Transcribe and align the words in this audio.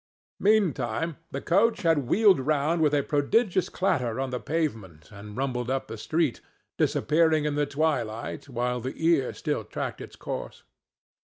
Meantime, 0.39 1.17
the 1.29 1.39
coach 1.41 1.83
had 1.83 2.07
wheeled 2.07 2.39
round 2.39 2.81
with 2.81 2.91
a 2.91 3.03
prodigious 3.03 3.69
clatter 3.69 4.19
on 4.19 4.31
the 4.31 4.39
pavement 4.39 5.11
and 5.11 5.37
rumbled 5.37 5.69
up 5.69 5.85
the 5.85 5.95
street, 5.95 6.41
disappearing 6.79 7.45
in 7.45 7.53
the 7.53 7.67
twilight, 7.67 8.49
while 8.49 8.79
the 8.79 8.95
ear 8.97 9.31
still 9.31 9.63
tracked 9.63 10.01
its 10.01 10.15
course. 10.15 10.63